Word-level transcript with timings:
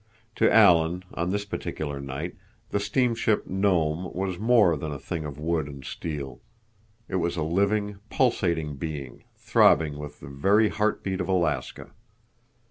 To 0.37 0.51
Alan, 0.51 1.03
on 1.13 1.29
this 1.29 1.45
particular 1.45 1.99
night, 2.01 2.35
the 2.71 2.79
steamship 2.79 3.45
Nome 3.45 4.11
was 4.13 4.39
more 4.39 4.75
than 4.75 4.91
a 4.91 4.97
thing 4.97 5.25
of 5.25 5.37
wood 5.37 5.67
and 5.67 5.85
steel. 5.85 6.41
It 7.07 7.17
was 7.17 7.37
a 7.37 7.43
living, 7.43 7.99
pulsating 8.09 8.77
being, 8.77 9.25
throbbing 9.35 9.99
with 9.99 10.19
the 10.19 10.27
very 10.29 10.69
heart 10.69 11.03
beat 11.03 11.21
of 11.21 11.29
Alaska. 11.29 11.91